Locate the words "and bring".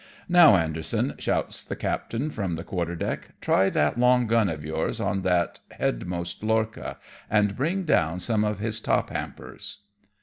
7.29-7.83